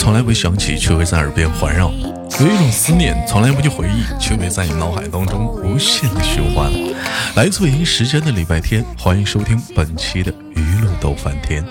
[0.00, 1.90] 从来不想起，却会在耳边环绕；
[2.40, 6.72] 有一种思念从来不去回忆，却会在你脑海当中无限的循环。
[7.36, 11.62] 来自北京时间的礼拜天，欢迎收听本期的娱乐逗翻天。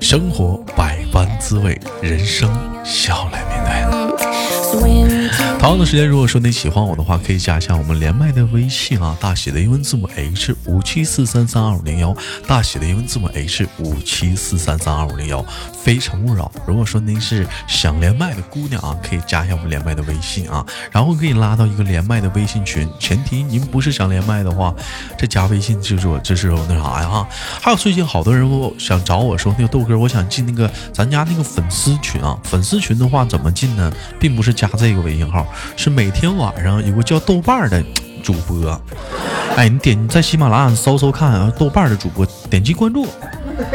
[0.00, 2.50] 生活百般滋味，人生
[2.82, 5.25] 笑来面对。
[5.58, 12.14] 同样的时间，如果说你喜欢我的话，可以加一下我们连麦的微信啊，大写的英文字母 H 五七四三三二五零幺，
[12.46, 15.44] 大写的英文字母 H 五七四三三二五零幺。
[15.72, 16.50] 非诚勿扰。
[16.66, 22.88] 如果说您是想连麦的姑娘啊，可以加一下我们连麦的微信啊，然后可以拉到一个连麦的微信群。
[22.98, 24.74] 前提您不是想连麦的话，
[25.16, 27.28] 这加微信就是我这是那啥呀哈。
[27.62, 32.36] 还有最近好多人我想找我说那个豆哥，我想进那个咱家那个粉丝群啊。
[32.42, 33.92] 粉丝群的话怎么进呢？
[34.18, 37.82] 并不是加这个微信号，是每天晚上有个叫豆瓣的
[38.22, 38.80] 主播。
[39.56, 43.06] 哎，你点在喜马拉雅搜搜看啊，豆瓣的主播点击关注，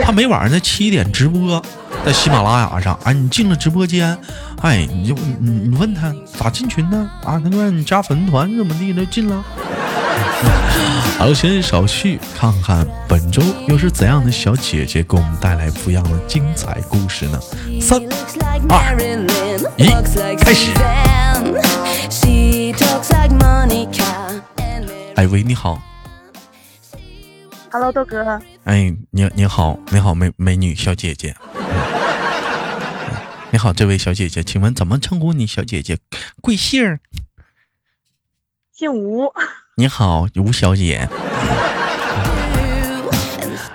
[0.04, 1.62] 他每晚上在七点直播。
[2.04, 4.18] 在喜马拉雅上，哎，你进了直播间，
[4.62, 7.08] 哎，你就你你问他咋进群呢？
[7.24, 9.44] 啊，他说你加粉丝团怎么地就进了。
[11.18, 17.40] 好，先少叙看看本周又是怎样的小姐姐给我们带来不一样的精彩故事呢？
[17.80, 18.02] 三
[18.68, 18.98] 二
[19.78, 19.86] 一，
[20.36, 20.72] 开始。
[25.16, 25.80] 哎喂，你好。
[27.72, 28.42] Hello，豆哥。
[28.64, 31.36] 哎，你你好，你好，美美女小姐姐。
[33.52, 35.46] 你好，这位小姐姐，请问怎么称呼你？
[35.46, 36.00] 小姐姐，
[36.42, 36.98] 贵姓？
[38.74, 39.32] 姓吴。
[39.82, 41.10] 你好，吴小姐。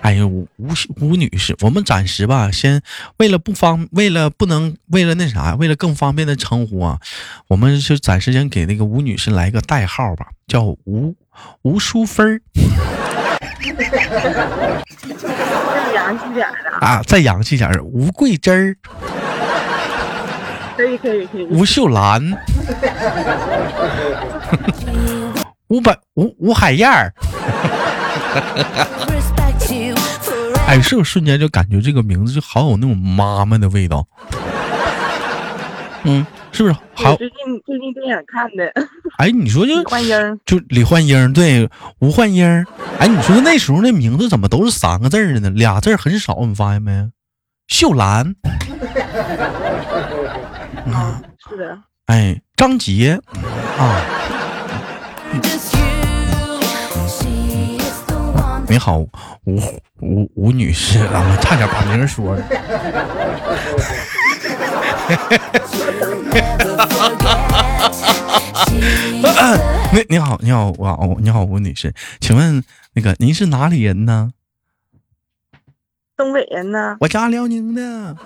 [0.02, 0.68] 哎呦，吴吴
[1.00, 2.80] 吴女士，我们暂时吧，先
[3.16, 7.00] 为了不方，为了不能，为了那啥，为了更方便的称呼啊，
[7.48, 11.16] 我们就暂时先给那个吴女士来个代号吧，叫吴
[11.62, 12.40] 吴淑芬儿。
[13.64, 13.72] 再
[15.92, 18.76] 洋气点的啊，再洋气点吴桂珍儿。
[20.76, 21.44] 可以可以可以。
[21.46, 22.22] 吴秀兰，
[25.68, 27.12] 吴百吴吴海燕儿，
[30.66, 34.06] 哎，是不是瞬间就感觉这个名字就好有那种妈妈的味道？
[36.04, 36.74] 嗯，是不是？
[36.94, 37.16] 好。
[37.16, 38.72] 最近最近电影看的。
[39.18, 41.68] 哎，你说就李焕英，就李焕英，对，
[41.98, 42.64] 吴焕英。
[43.00, 45.50] 哎，你说那时候那名字怎么都是三个字的呢？
[45.50, 47.10] 俩字很少，你发现没？
[47.66, 48.36] 秀兰。
[50.92, 51.76] 啊，是的。
[52.06, 53.20] 哎，张杰
[53.76, 54.00] 啊，
[58.68, 59.08] 你好，吴
[60.00, 62.42] 吴吴女士啊，我差点把名说了。
[69.92, 72.62] 你你好，你好，我你好，吴女士，请问
[72.94, 74.32] 那个您是哪里人呢？
[76.16, 76.96] 东北人呢？
[77.00, 78.16] 我家辽宁的，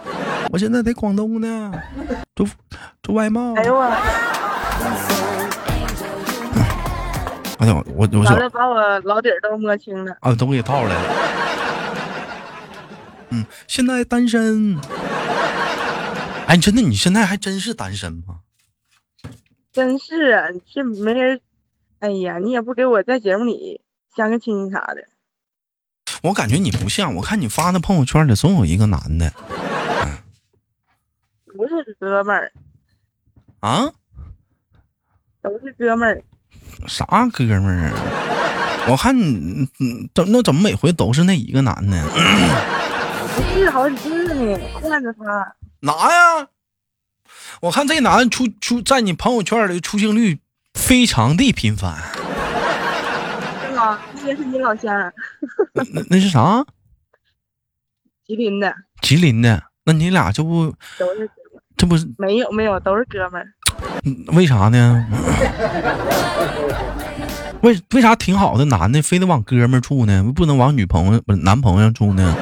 [0.50, 1.72] 我现在在广东呢，
[2.34, 2.46] 做
[3.02, 3.54] 做外贸。
[3.56, 3.90] 哎呦我！
[7.60, 10.16] 哎呦我我完了，把我老底儿都摸清了。
[10.21, 11.10] 啊，都给套来了。
[13.28, 14.78] 嗯，现在单身。
[16.47, 18.41] 哎，真的，你现在还真是单身吗？
[19.72, 21.41] 真是啊，这没人。
[21.98, 23.82] 哎呀，你也不给我在节目里
[24.16, 25.06] 相个亲啥的。
[26.22, 29.31] 我感觉你不像，我看你发那朋友圈里总有一个男的，
[31.44, 32.50] 不是哥们儿
[33.60, 33.92] 啊，
[35.42, 36.25] 都是哥们儿，
[36.86, 37.94] 啥哥们儿啊？
[38.88, 39.68] 我看你，
[40.14, 42.02] 怎那怎么每回都是那一个男的？
[43.36, 45.54] 不是好几个呢，换着他。
[45.80, 46.48] 哪呀？
[47.60, 50.41] 我看这男的出出在你朋友圈里出镜率
[50.74, 51.98] 非常的频繁。
[53.74, 53.98] 那
[54.36, 55.12] 是你老乡，
[55.74, 56.65] 那那是啥？
[58.27, 58.74] 吉林的。
[59.00, 61.30] 吉林的，那你俩这不都是？
[61.77, 62.06] 这不是？
[62.18, 63.47] 没有没有，都是哥们儿。
[64.28, 65.06] 为啥呢？
[67.62, 70.24] 为为啥挺好的男的非得往哥们儿处呢？
[70.34, 72.34] 不能往女朋友不是男朋友处呢？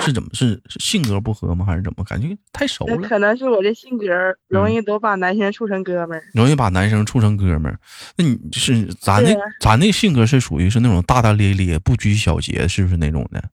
[0.00, 1.64] 是怎么是性格不合吗？
[1.64, 2.02] 还是怎么？
[2.04, 2.96] 感觉太熟了。
[3.06, 4.06] 可能是我这性格
[4.48, 7.78] 容易都把男生处成哥们儿，容易把男生处成哥们儿。
[8.16, 13.44] 那你是咱那咱那性格是属于是那种大大咧咧、不拘小节，是不是那种的？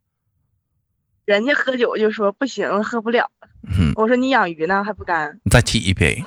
[1.26, 3.30] 人家喝酒就说不行，喝不了。
[3.96, 5.38] 我说你养鱼呢，还不干？
[5.44, 6.24] 你再提一杯。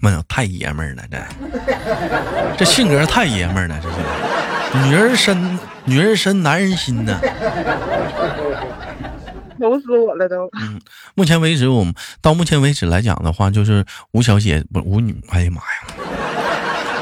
[0.00, 1.18] 妈呀，太爷们儿了，这
[2.58, 3.96] 这性格太爷们儿了，这是
[4.86, 7.20] 女人身，女人身，男人心呢。
[9.58, 10.48] 愁死我了都。
[10.60, 10.80] 嗯，
[11.14, 15.66] 目前为止，我们到目前为止来讲的话，就是吴小姐不吴女，哎呀妈呀，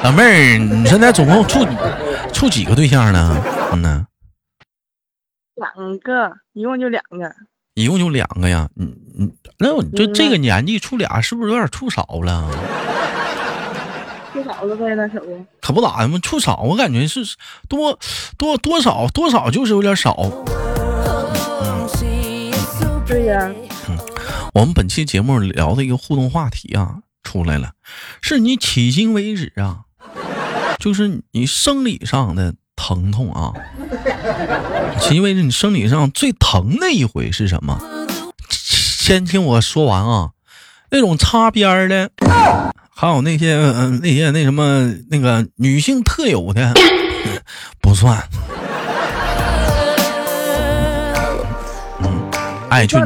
[0.04, 1.66] 老妹儿，你现在总共处
[2.32, 3.36] 处几个对象呢？
[3.72, 4.06] 嗯呢？
[5.56, 7.34] 两个，一共就两个。
[7.74, 8.68] 一共就两个呀？
[8.76, 12.48] 嗯嗯，那我就这个年纪处俩，是不是有点处少了？
[14.32, 15.46] 处少了呗，那可不。
[15.60, 17.20] 可不咋的嘛，处少，我感觉是
[17.68, 17.98] 多
[18.38, 20.14] 多多少多少就是有点少。
[23.06, 23.52] 对呀。
[23.88, 23.98] 嗯，
[24.54, 27.72] 我们本期节目聊的一个互动话题啊，出来了，
[28.22, 29.80] 是你迄今为止啊，
[30.78, 33.50] 就是你生理上的疼痛啊。
[34.98, 37.80] 迄今为，你生理上最疼的一回是什么？
[38.50, 40.32] 先听我说完啊。
[40.90, 42.10] 那种擦边的，
[42.94, 43.56] 还有那些
[44.02, 46.74] 那些那什么那个女性特有的，
[47.80, 48.22] 不算。
[52.00, 52.30] 嗯，
[52.68, 52.98] 哎，就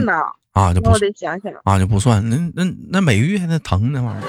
[0.52, 2.28] 啊，就不得想想啊，就不算。
[2.28, 4.26] 那那那每月那疼那玩意儿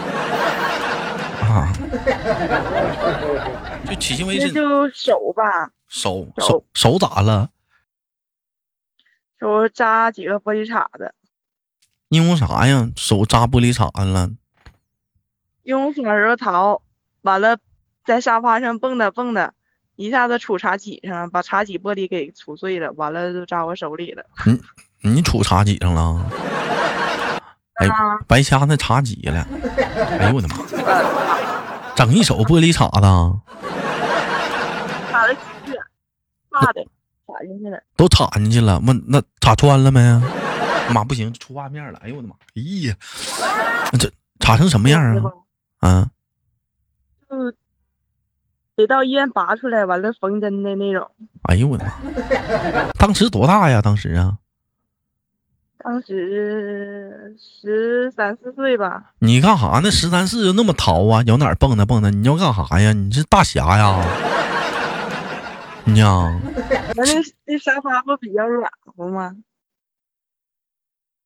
[1.50, 1.74] 啊，
[3.86, 5.72] 就迄今为止就手吧。
[5.88, 7.50] 手手手咋了？
[9.40, 11.14] 手扎几个玻璃碴子。
[12.10, 12.90] 因为啥呀？
[12.96, 14.30] 手扎玻璃碴子了。
[15.64, 16.82] 因为小时候逃，
[17.22, 17.58] 完了
[18.06, 19.52] 在沙发上蹦跶蹦跶，
[19.96, 24.24] 一下子杵茶几上了，把茶几玻璃给杵碎了，完了就扎我手里了。
[24.46, 24.62] 你
[25.02, 26.26] 你杵茶几上了？
[27.80, 27.88] 哎，
[28.28, 29.48] 白瞎那茶几了！
[30.20, 30.58] 哎呦我的妈！
[32.00, 33.02] 整一手玻璃碴子。
[36.50, 36.82] 大的
[37.28, 40.00] 插进去了，都插进去了，妈那插穿了没？
[40.94, 42.00] 妈不行，出画面了！
[42.02, 42.36] 哎呦我的妈！
[42.56, 42.96] 哎呀，
[44.00, 44.10] 这
[44.40, 45.04] 插成什么样
[45.82, 45.90] 啊？
[45.90, 46.10] 啊？
[47.30, 47.36] 就
[48.78, 51.12] 得到医院拔出来，完了缝针的那种。
[51.50, 51.92] 哎呦我的妈！
[52.98, 53.82] 当时多大呀？
[53.82, 54.38] 当时啊？
[55.82, 59.12] 当时十三四岁吧。
[59.20, 59.90] 你干啥呢？
[59.90, 61.24] 十三四就那么淘啊？
[61.26, 62.10] 有哪儿蹦跶蹦跶？
[62.10, 62.92] 你要干啥呀？
[62.94, 64.06] 你是大侠呀？
[65.86, 66.40] 娘，
[66.96, 67.04] 那
[67.46, 69.36] 那沙发不比较软和吗？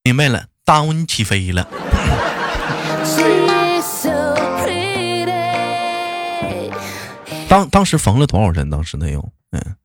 [0.03, 1.67] 明白了，耽误你起飞了。
[7.49, 8.69] 当当时缝了多少针？
[8.69, 9.75] 当时那有，嗯，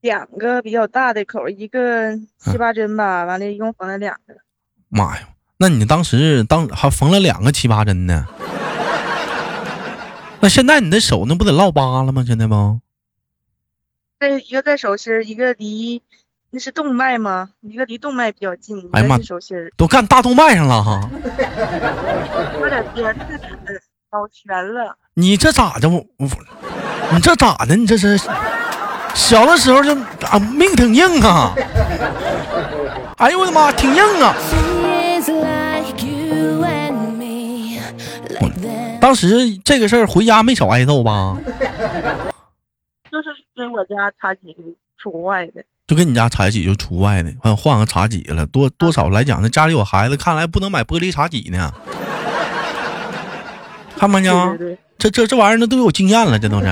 [0.00, 3.24] 两个比较大的口，一个七八针吧。
[3.24, 4.34] 完了，一共缝了两个。
[4.88, 8.26] 妈呀，那你当时当还缝了两个七八针呢？
[10.40, 12.24] 那现在你的手那不得落疤了吗？
[12.26, 12.80] 现在不？
[14.18, 16.02] 在一个在手心一个离
[16.50, 17.50] 那是动脉吗？
[17.60, 18.88] 一个离动脉比较近。
[18.92, 21.10] 哎呀妈，手心都干大动脉上了哈。
[22.58, 23.50] 有点边太疼，
[24.08, 24.96] 包全了。
[25.14, 25.88] 你这咋的？
[25.88, 26.28] 我我，
[27.12, 27.76] 你这咋的？
[27.76, 28.18] 你这是
[29.14, 29.94] 小的时候就
[30.26, 31.54] 啊命挺硬啊。
[33.18, 34.34] 哎呦我的妈，挺硬啊。
[39.00, 41.36] 当时这个事儿回家没少挨揍吧？
[43.10, 44.54] 就是跟我家茶几
[44.98, 51.72] 除外的，就跟你家茶几就除外的，换换个茶几了，多多少来讲，那家里有孩子，看来不能买玻璃茶几呢。
[53.98, 54.56] 看没呢？
[54.98, 56.66] 这这这玩意儿那都有经验了，这都是。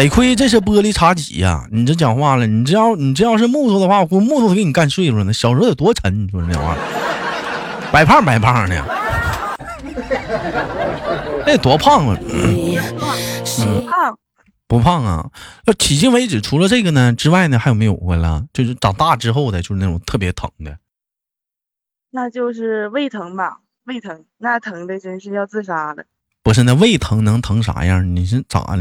[0.00, 1.68] 得亏这是玻璃茶几呀！
[1.70, 5.32] 你这讲话了，你这要你这要是木头的话，我木头都给你干碎了呢。
[5.34, 8.82] 小时候得多沉，你说这玩意儿，白胖白胖的。
[11.46, 12.16] 那多胖啊！
[12.16, 14.18] 不胖，
[14.66, 15.30] 不胖啊！
[15.66, 18.46] 要迄今为止，除了这个呢之外呢，还有没有过了？
[18.54, 20.78] 就是长大之后的，就是那种特别疼的。
[22.10, 23.58] 那就是胃疼吧？
[23.84, 26.04] 胃疼，那疼的真是要自杀了。
[26.50, 28.16] 不是，那胃疼能疼啥样？
[28.16, 28.76] 你是咋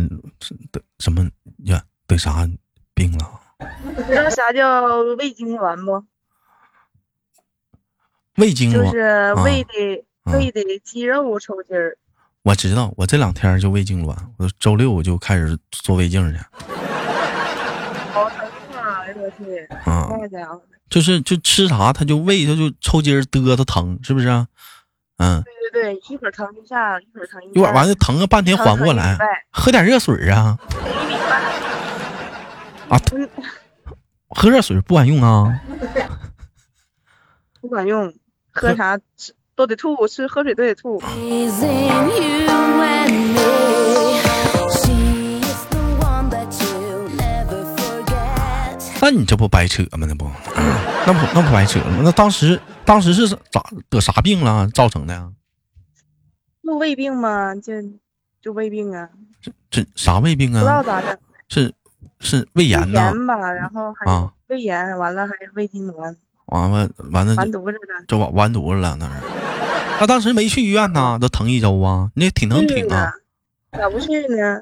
[0.71, 1.29] 得什么
[1.65, 1.83] 呀？
[2.07, 2.49] 得啥
[2.95, 3.39] 病了？
[4.07, 6.03] 知道啥叫胃痉挛不？
[8.41, 10.03] 胃痉挛就是胃的。
[10.25, 11.97] 胃的肌肉抽筋儿，
[12.43, 16.37] 我知道，我这两天就胃痉挛，我周六我就开始做胃镜去。
[18.11, 18.47] 好疼
[18.77, 19.01] 啊！
[19.05, 24.47] 哎我去，那家伙，就是就吃啥他就胃他就抽筋儿嘚瑟疼，是不是啊？
[25.17, 25.43] 嗯，
[26.07, 29.17] 一会儿疼一下，一会儿疼一，一会儿完了疼个半天缓不过来，
[29.51, 30.57] 喝点热水啊。
[32.89, 32.97] 啊，
[34.29, 35.59] 喝热水不管用啊？
[37.61, 38.13] 不管用，
[38.51, 39.33] 喝啥吃？
[39.55, 41.03] 都得吐，吃喝水都得吐。
[49.01, 50.07] 那你这不白扯吗？
[50.07, 50.31] 那不，
[51.05, 51.99] 那不那不白扯吗？
[52.03, 55.31] 那当时当时是咋得啥病了造成的？
[56.69, 57.55] 就胃病吗？
[57.55, 57.73] 就
[58.41, 59.09] 就胃病啊？
[59.41, 60.59] 这这啥胃病啊？
[60.59, 61.17] 不知道咋的？
[61.47, 61.73] 是
[62.19, 63.05] 是胃炎呐？
[63.05, 66.15] 炎吧，然后还胃炎，完了还胃痉挛。
[66.45, 69.13] 完了完了，完犊子了，就完完犊子了，那是。
[69.97, 73.11] 他当时没去医院呢，都疼一周啊，那挺能挺啊。
[73.71, 74.61] 咋不去呢？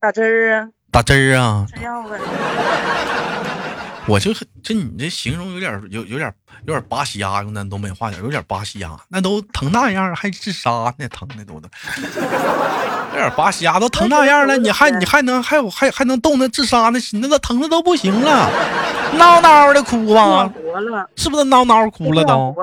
[0.00, 1.64] 打针儿啊，打针儿啊？
[1.72, 2.18] 吃药呗。
[4.08, 6.32] 我就这你这形容有点有有点
[6.66, 11.68] 有点巴西鸭，用咱东北话讲，有点巴西鸭，那都疼那样还自杀呢，疼的都都，
[13.12, 18.50] 有点巴西鸭都疼那样了，你还你还能还有还还能动那自杀那那都疼的都不行了，
[19.18, 20.50] 嗷嗷的哭吧，
[21.14, 22.56] 是不是嗷嗷哭了都？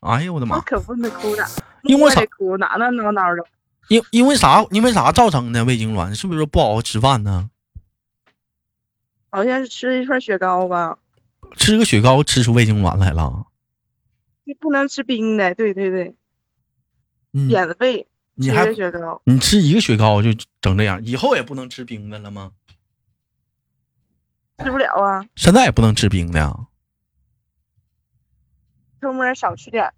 [0.00, 0.60] 哎呦我的妈！
[0.60, 1.44] 可不能哭的，
[1.82, 2.20] 因为啥？
[2.36, 3.42] 哭哪能嗷嗷的？
[3.88, 4.64] 因因为啥？
[4.70, 6.14] 因为啥造成的胃痉挛？
[6.14, 7.48] 是不是不好好吃饭呢？
[9.30, 10.98] 好像是吃了一串雪糕吧，
[11.56, 13.46] 吃个雪糕吃出胃痉挛来了。
[14.44, 16.14] 你不能吃冰的，对对对，
[17.32, 18.06] 嗯，扁胃。
[18.40, 19.20] 你还雪糕？
[19.24, 22.52] 你吃一个雪糕就整这样，以后也不能吃冰的了吗？
[24.58, 25.26] 吃不了啊。
[25.34, 26.66] 现在也不能吃冰的。
[29.00, 29.92] 偷摸少吃点。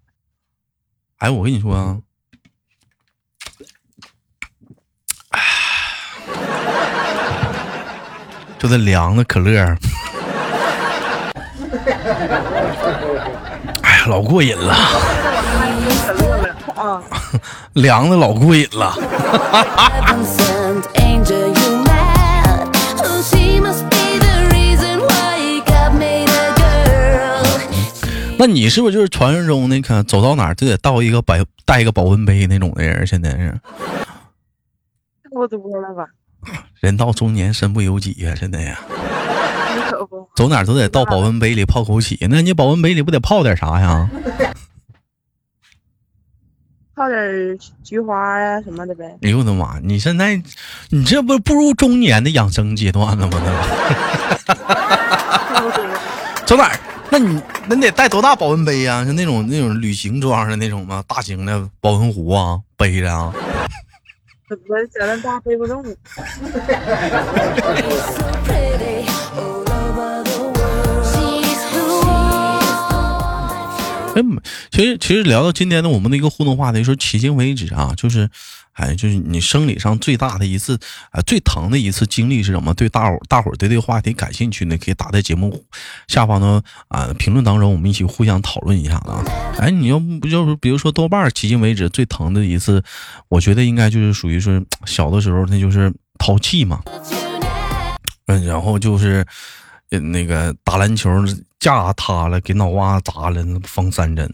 [1.17, 2.01] 哎，我跟你说啊。
[8.61, 9.57] 就这凉的可乐，
[13.81, 14.75] 哎呀，老过瘾了。
[17.73, 18.93] 凉的老过瘾了。
[28.37, 33.07] 那你是不是就是传说中那个走到哪儿都得倒一个白带一个保温杯那种的人？
[33.07, 33.59] 现在是？
[35.23, 36.05] 差不多了吧。
[36.81, 38.79] 人到中年身不由己呀，真的呀。
[39.89, 42.17] 可不，走哪都得到保温杯里泡枸杞。
[42.29, 44.09] 那你保温杯里不得泡点啥呀？
[46.93, 49.05] 泡点菊花呀什么的呗。
[49.23, 49.79] 哎呦我的妈！
[49.81, 50.41] 你现在
[50.89, 53.41] 你这不步入中年的养生阶段了吗？
[56.45, 56.71] 走哪？
[57.09, 59.03] 那你那你得带多大保温杯呀？
[59.05, 61.03] 是那种那种旅行装的那种吗？
[61.07, 63.33] 大型的保温壶啊，背着啊。
[64.67, 65.81] 我小那大背不动。
[74.13, 74.21] 哎，
[74.69, 78.29] 其实其实聊到今天的我们的一个互动话题，说迄今为止啊，就是，
[78.73, 80.79] 哎，就是你生理上最大的一次
[81.11, 82.73] 啊，最疼的一次经历是什么？
[82.73, 85.63] 对大伙大伙儿对这个话题感兴趣呢，可以打在节目
[86.07, 89.23] 下方的啊评论当中，我们一起互相讨论一下啊。
[89.57, 92.83] 哎，你要不就是比如说豆瓣迄今为止最疼的一次，
[93.29, 96.81] 我觉得应该就是属于是小的时候，那就是淘气嘛。
[98.27, 99.25] 嗯，然后就是。
[100.09, 101.09] 那个打篮球
[101.59, 104.33] 架塌了，给脑瓜砸了，缝三针。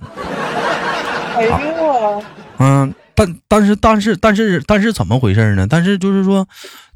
[1.36, 1.52] 哎呦
[1.84, 2.24] 我！
[2.60, 5.66] 嗯，但但是但是但是但是怎么回事呢？
[5.68, 6.48] 但是就是说，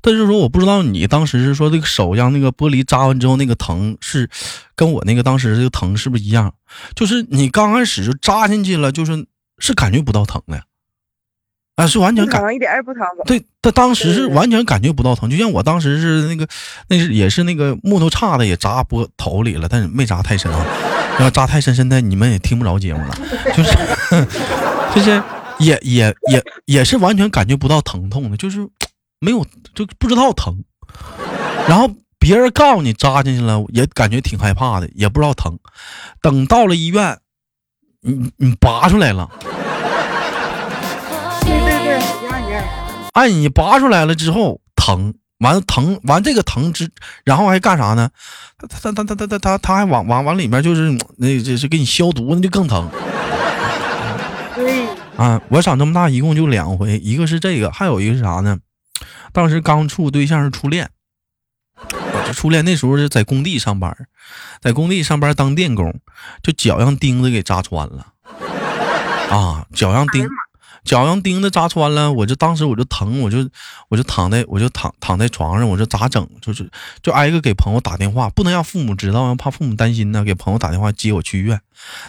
[0.02, 4.30] 但是说我不知道你当时是说这个手让那个玻璃扎完之后那个疼是
[4.76, 6.54] 跟我那个当时这个疼是不是一样？
[6.96, 9.26] 就是你刚开始就扎进去了，就是
[9.58, 10.62] 是感觉不到疼的。
[11.76, 13.02] 啊，是完全感一点也不疼。
[13.26, 16.48] 对他当时是完全感觉不到疼，就像我当时是那个，
[16.88, 20.64] 那是也是那个木头叉子也扎脖头里了，但是没扎太深啊。
[21.20, 23.18] 要扎太深，现在你们也听不着节目了，
[23.56, 23.72] 就是
[24.94, 25.24] 就是
[25.62, 28.68] 也也也也是完全感觉不到疼痛的，就是
[29.20, 30.64] 没有就不知道疼。
[31.68, 31.90] 然后
[32.20, 35.58] 别人告诉你扎进去了，也感觉挺害怕的，也不知道疼。
[36.22, 37.20] 等到了医院，
[38.02, 39.30] 你你拔出来了。
[43.14, 46.90] 哎，你拔出来了之后疼，完疼完这个疼之，
[47.26, 48.10] 然后还干啥呢？
[48.58, 52.88] 他他他他他他他他还往往往里面就是那这是给你消毒，那就更疼。
[54.56, 54.86] 对
[55.22, 58.58] 啊，我长这么大一共就两回，一个是这个，还有一个是啥呢？
[59.32, 60.90] 当时刚处对象是初恋，
[62.34, 63.96] 初恋那时候是在工地上班，
[64.62, 65.94] 在工地上班当电工，
[66.42, 68.08] 就脚让钉子给扎穿了
[69.30, 70.28] 啊，脚让钉。
[70.84, 73.48] 脚让钉子扎穿了，我就当时我就疼，我就
[73.90, 76.28] 我就躺在我就躺躺在床上，我说咋整？
[76.42, 76.70] 就是
[77.04, 80.24] 就挨个给朋友打电话，不能让父母知道，怕父母担心呢。
[80.24, 81.62] 给朋友打电话接我去医院，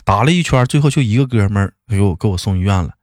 [0.04, 2.94] 打了一圈，最后就一个哥们儿给我给我送医院了。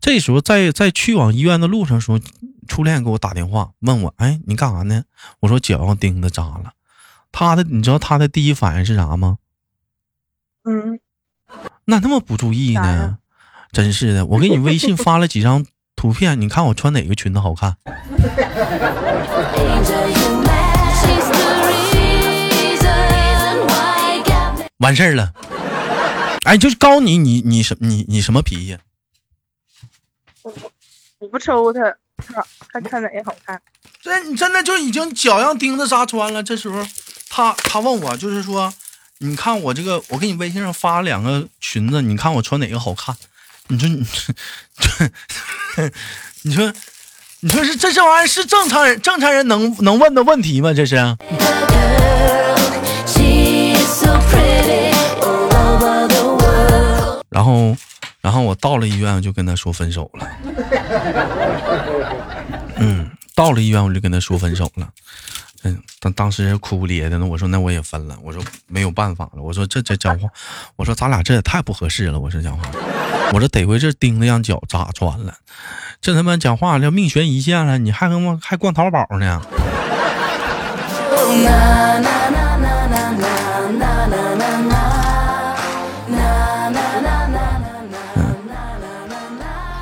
[0.00, 2.20] 这时候在在去往医院的路上时候，
[2.68, 5.02] 初恋给我打电话问我，哎，你干啥呢？
[5.40, 6.72] 我说脚上钉子扎了。
[7.32, 9.38] 他的你知道他的第一反应是啥吗？
[10.64, 11.00] 嗯，
[11.84, 13.18] 那那么不注意呢？
[13.76, 15.66] 真是的，我给你微信发了几张
[15.96, 17.76] 图片，你看我穿哪个裙子好看？
[24.78, 25.34] 完事儿了。
[26.44, 28.78] 哎，就是告诉你，你你什你你什么脾气？
[30.40, 30.72] 我不
[31.18, 33.60] 我不抽他，他看看哪个好看。
[34.00, 36.42] 这你真的就已经脚让钉子扎穿了。
[36.42, 36.82] 这时候
[37.28, 38.72] 他他问我，就是说，
[39.18, 43.14] 你看我这个，我给你微信上发了两个裙子，你看我穿哪个好看？
[43.68, 44.06] 你说你，
[46.42, 46.72] 你说，
[47.40, 50.72] 你说是这这玩意儿是正常人正常人能能问的问题吗？
[50.72, 50.94] 这是？
[57.30, 57.76] 然后，
[58.22, 60.26] 然后我到了医院，我就跟他说分手了。
[62.76, 64.88] 嗯，到了医院我就跟他说分手了。
[66.00, 70.28] 当当时哭哭咧的，那我说那我也分了，我说没有办法了，我说这这讲话，
[70.76, 72.64] 我说咱俩这也太不合适了，我说讲话，
[73.32, 75.34] 我说得亏这钉子让脚扎穿了，
[76.00, 79.42] 这他妈讲话要命悬一线了，你还跟我还逛淘宝呢？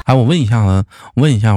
[0.04, 1.54] 哎，我问一下子，问一下。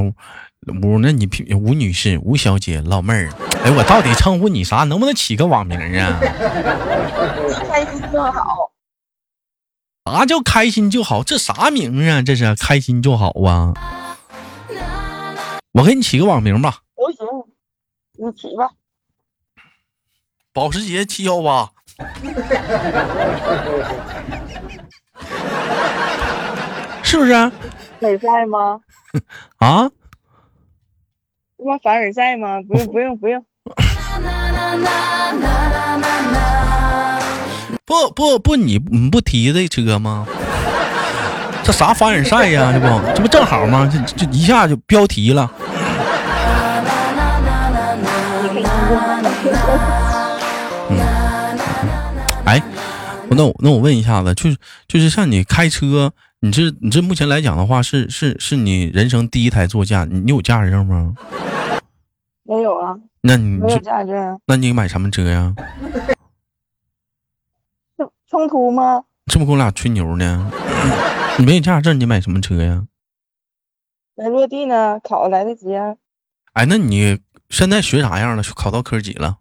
[0.68, 3.30] 吴吴，那你平吴女士、吴小姐、老妹儿，
[3.64, 4.84] 哎，我到底称呼你啥？
[4.84, 6.20] 能不能起个网名啊？
[7.70, 8.72] 开心就好。
[10.06, 11.24] 啥叫开心就好？
[11.24, 12.22] 这啥名啊？
[12.22, 13.74] 这是开心就好啊！
[15.74, 17.26] 我给你起个网名吧，都行，
[18.18, 18.70] 你起吧。
[20.54, 21.72] 保时捷七幺八。
[27.04, 27.52] 是不是 啊？
[28.00, 28.80] 凡尔赛吗？
[29.58, 29.90] 啊？
[31.58, 32.60] 他妈凡尔赛吗？
[32.68, 33.44] 不用不用不用。
[37.84, 40.28] 不不不，你你不提这车吗？
[41.64, 42.72] 这啥凡尔赛呀？
[42.72, 43.92] 这不这不正好吗？
[43.92, 45.52] 这这一下就标题了。
[50.90, 51.00] 嗯
[52.46, 52.62] 哎，
[53.30, 61.15] 那我那我问一下子，就是就是像你开车，你这你这目前来讲的话，是是是你人生第一台座驾，你你有驾驶证吗？
[62.44, 64.40] 没有啊，那你没有驾驶证。
[64.46, 65.55] 那你买什么车呀？
[67.98, 69.03] 冲冲突吗？
[69.25, 70.51] 这不跟我俩吹牛呢？
[71.40, 72.85] 你没有驾驶证，你买什么车呀？
[74.16, 75.96] 没落地呢，考来得及啊。
[76.53, 78.44] 哎，那你现在学啥样了？
[78.55, 79.40] 考到科几了？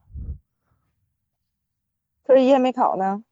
[2.26, 3.22] 科一还没考呢。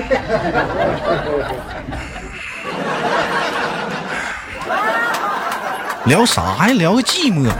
[6.06, 6.74] 聊啥呀？
[6.74, 7.50] 聊个寂寞。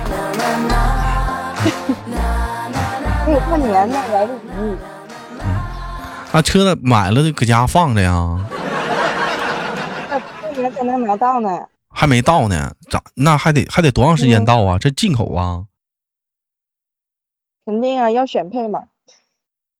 [3.24, 4.46] 还有过年呢，来得及。
[6.32, 8.38] 那车子买了就搁家放着呀，
[10.08, 11.66] 那过年才能拿到呢。
[11.92, 12.72] 还没到呢。
[12.88, 13.02] 咋？
[13.14, 14.78] 那还得还得多长时间到啊？
[14.78, 15.64] 这进口啊？
[17.66, 18.84] 肯定啊，要选配嘛，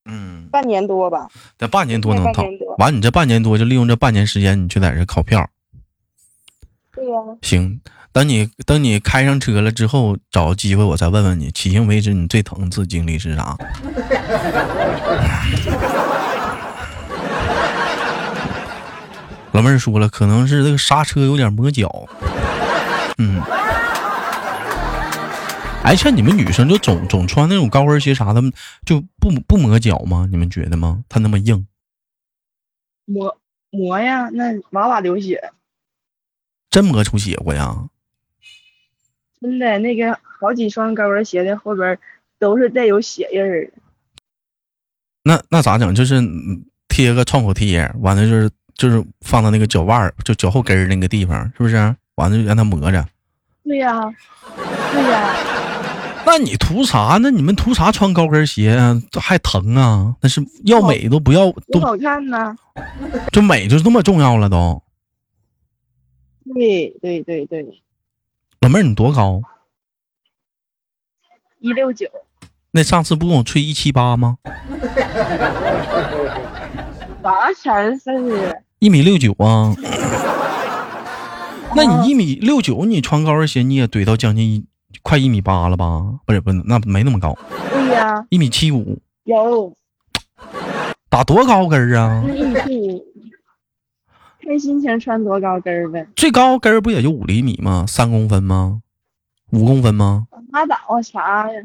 [0.06, 1.28] 嗯，半年多吧。
[1.58, 2.44] 得半年多能到。
[2.78, 5.48] 完，你这半年多就利用这半年时间，你去在这考票。
[6.92, 7.80] 对呀、行，
[8.12, 13.56] 等你等你开上车了之后，找机会我再问问你，迄今为止你最疼一次经历是啥？
[19.52, 22.06] 老妹儿说了，可能是这个刹车有点磨脚。
[23.18, 23.42] 嗯，
[25.90, 28.40] 哎，像你们女生就总总穿那种高跟鞋啥的，
[28.86, 30.28] 就不不磨脚吗？
[30.30, 31.04] 你们觉得吗？
[31.08, 31.66] 它那么硬，
[33.06, 33.36] 磨
[33.70, 35.50] 磨呀，那哇哇流血，
[36.70, 37.88] 真磨出血过呀？
[39.40, 41.98] 真的那个好几双高跟鞋的后边
[42.38, 43.72] 都是带有血印儿的。
[45.24, 45.92] 那那咋整？
[45.92, 51.74] 就是嗯贴个创口贴，完了就是就是放到那个脚腕儿，就脚后跟儿那个地方，是不是？
[52.14, 53.04] 完了就让它磨着。
[53.62, 54.00] 对呀、
[54.92, 55.34] 对呀、
[56.26, 57.18] 那你图啥？
[57.22, 59.00] 那你们图啥穿高跟鞋啊？
[59.10, 60.16] 这还疼啊？
[60.20, 62.56] 那是要美都不要都多好看呢。
[63.30, 64.82] 这美就这么重要了都。
[66.52, 67.82] 对对对对，
[68.60, 69.40] 老妹儿你多高？
[71.60, 72.10] 一六九，
[72.72, 74.38] 那上次不跟我吹一七八吗？
[77.22, 78.62] 啥钱儿事儿？
[78.80, 79.76] 一米六九啊。
[81.76, 84.64] 那你一米六九，你穿高跟鞋你也怼到将近一
[85.02, 86.02] 快一米八了吧？
[86.26, 87.36] 不是不是，那没那么高，
[87.70, 89.72] 对呀、一米七五，有
[91.08, 92.22] 打多高跟儿啊？
[92.26, 93.04] 那一米七五，
[94.44, 96.06] 看心情穿多高跟儿呗。
[96.16, 97.84] 最高跟儿不也就五厘米吗？
[97.86, 98.80] 三公分吗？
[99.52, 100.26] 五公分吗？
[100.52, 101.62] 拉倒啊，啥呀？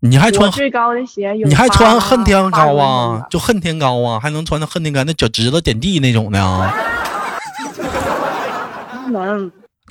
[0.00, 3.26] 你还穿最高的鞋有你还穿恨天高啊？
[3.30, 4.20] 就恨天高啊？
[4.20, 5.04] 还能穿到恨天高？
[5.04, 6.74] 那脚趾头点地那种的啊？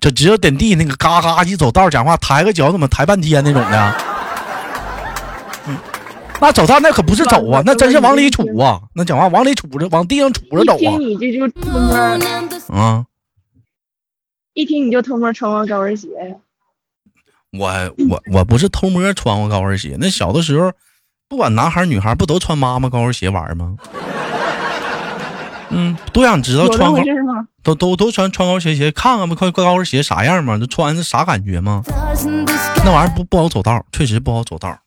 [0.01, 3.95] 就只有点地那个嘎嘎一走道讲话抬个脚怎么抬半天那种的？
[5.67, 5.77] 嗯，
[6.39, 8.81] 那走道那可不是走啊，那真是往里杵啊！
[8.95, 12.17] 那讲话往里杵着，往地上杵着走一听你这就偷摸，啊！
[12.69, 13.05] 啊，
[14.53, 16.35] 一听你就偷摸穿过高跟鞋呀。
[17.51, 17.67] 我
[18.09, 20.71] 我我不是偷摸穿过高跟鞋，那小的时候，
[21.27, 23.75] 不管男孩女孩不都穿妈妈高跟鞋玩吗？
[25.69, 26.97] 嗯，都想知道穿高？
[27.61, 30.57] 都都都穿穿高跟鞋，看看吧，快高跟鞋啥样嘛？
[30.57, 31.83] 这穿着啥感觉吗
[32.83, 34.77] 那玩意儿不不好走道，确实不好走道。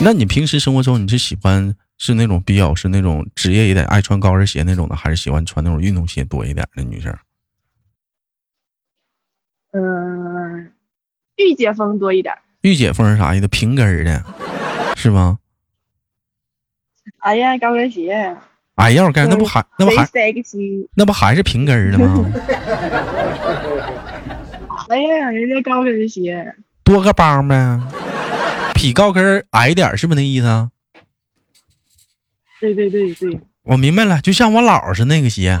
[0.00, 7.14] 那你平时生活中你是喜欢是那种比较是那种职业一点爱穿高跟鞋那种的，还是喜欢穿那种运动鞋多一点的女生？
[9.72, 10.72] 嗯，
[11.36, 12.34] 御姐风多一点。
[12.62, 13.48] 御姐风是啥意思？
[13.48, 14.22] 平跟儿的，
[14.96, 15.38] 是吗？
[17.18, 18.34] 哎呀，高跟鞋，
[18.76, 20.08] 哎呀，我干那不还那不还。
[20.94, 22.24] 那不还是平跟儿的吗？
[24.88, 27.78] 哎呀，人家高跟鞋，多个帮呗，
[28.74, 30.70] 比高跟儿矮点儿是不是那意思啊？
[32.60, 35.60] 对对对对，我明白了，就像我姥儿是那个鞋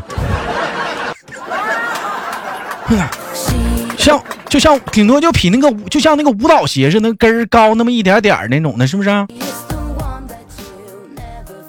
[4.06, 9.10] 像就像顶多就比那个舞就像那个舞蹈鞋似的，跟儿高那么一点点儿那种的，是不是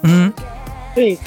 [0.04, 0.32] 嗯，
[0.94, 1.18] 对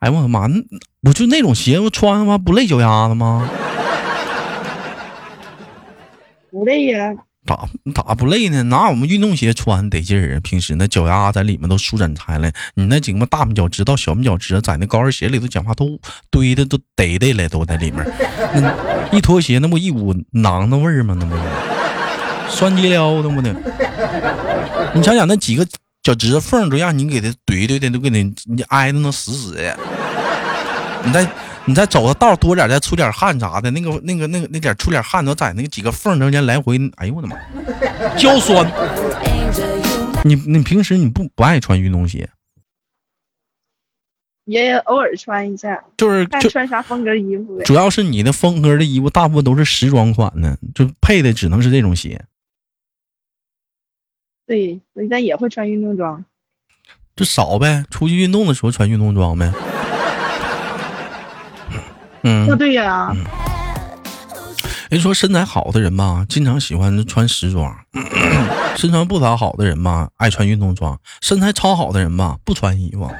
[0.00, 0.62] 哎我的妈，那
[1.04, 3.48] 我就那种鞋我穿他妈不累脚丫子吗？
[6.50, 7.14] 不累呀。
[7.46, 8.62] 咋咋不累呢？
[8.64, 10.40] 拿我们运动鞋穿得劲儿啊！
[10.40, 18.04] 平时那脚丫在里面都舒展开了，你那几个大拇脚趾到小拇脚趾，在那高跟鞋里头讲话都堆的都得得了，都在里面。
[18.54, 18.74] 那
[19.12, 21.14] 一脱鞋，那不一股囊囊味儿吗？
[21.20, 21.36] 那不
[22.48, 23.54] 酸鸡撩的不的。
[24.94, 25.66] 你想想那几个
[26.02, 29.78] 脚趾缝都让你给它怼怼的，都给你你挨的那死死的。
[31.04, 31.28] 你再
[31.66, 37.36] 你再走的道多点，再出点汗啥的，那个那个那个那点出点汗，都在那个几个缝中间来回，哎呦我的妈，
[38.20, 38.70] 腰酸。
[40.24, 42.28] 你你平时你不不爱穿运动鞋，
[44.44, 47.64] 也偶尔穿一下，就是看就穿啥风格衣服呗。
[47.64, 52.24] 主要是你的风格的衣服大部分都是时装款的，就配的只能是这种鞋，
[54.46, 56.24] 对，人家也会穿运动装。
[57.16, 57.84] 就少呗。
[57.90, 59.52] 出去运动的时候穿运动装呗。
[62.24, 63.12] 那嗯，对呀，
[64.88, 67.70] 人说身材好的人吧，经常喜欢穿时装；
[68.76, 73.10] 身材不咋好的人吧，爱穿运动装；身材超好的人吧，不穿衣服。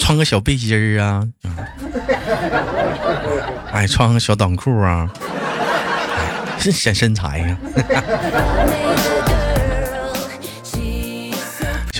[0.00, 1.54] 穿个小背心儿啊，嗯。
[3.70, 5.08] 哎，穿个小短裤啊，
[6.58, 7.56] 显身材呀、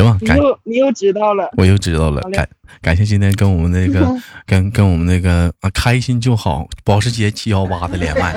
[0.03, 1.49] 行吧，感你又你又知道了。
[1.57, 2.49] 我又知道了感
[2.81, 4.07] 感谢今天跟我们那个
[4.47, 8.35] 跟跟我们那个啊开心就好保时捷七幺八的连麦，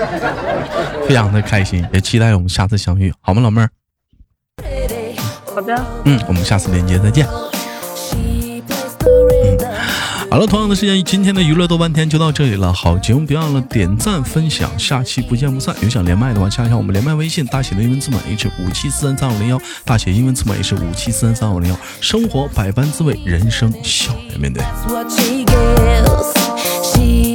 [1.07, 3.69] 非常的开心，也期待我们下次相遇，好吗，老妹儿？
[5.45, 7.25] 好的，嗯，我们下次连接再见。
[10.35, 12.73] 好了，同样的时间，今天的娱乐多半天就到这里了。
[12.73, 15.73] 好节目别忘了点赞分享，下期不见不散。
[15.81, 21.79] 有想连麦的话，加一下我们连麦微信，大写的英文字母 H 五七四三三五零幺，大写英文字母 H 五七四三三五零幺。
[22.01, 24.61] 生活百般滋味，人生笑脸面对
[26.83, 27.34] she。